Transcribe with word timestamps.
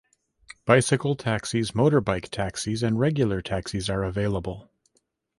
Bicycle 0.65 1.15
taxis, 1.15 1.73
motorbike 1.73 2.29
taxis 2.29 2.81
and 2.81 2.99
regular 2.99 3.39
taxis 3.39 3.87
are 3.87 4.03
available. 4.03 4.71